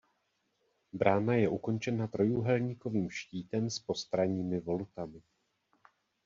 [0.99, 5.21] Brána je ukončena trojúhelníkovým štítem s postranními volutami.